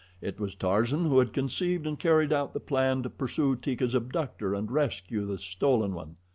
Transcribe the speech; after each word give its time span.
It 0.19 0.39
was 0.39 0.55
Tarzan 0.55 1.05
who 1.05 1.19
had 1.19 1.31
conceived 1.31 1.85
and 1.85 1.99
carried 1.99 2.33
out 2.33 2.53
the 2.55 2.59
plan 2.59 3.03
to 3.03 3.09
pursue 3.11 3.55
Teeka's 3.55 3.93
abductor 3.93 4.55
and 4.55 4.71
rescue 4.71 5.27
the 5.27 5.37
stolen 5.37 5.93
one. 5.93 6.15